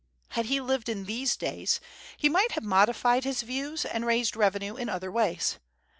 [0.29, 1.79] Had he lived in these days,
[2.17, 5.59] he might have modified his views, and raised revenue in other ways.